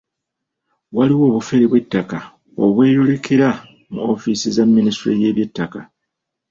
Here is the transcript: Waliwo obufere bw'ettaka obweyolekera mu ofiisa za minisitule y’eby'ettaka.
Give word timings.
Waliwo 0.95 1.23
obufere 1.29 1.65
bw'ettaka 1.71 2.17
obweyolekera 2.63 3.49
mu 3.91 3.99
ofiisa 4.13 4.47
za 4.55 4.63
minisitule 4.65 5.13
y’eby'ettaka. 5.23 5.79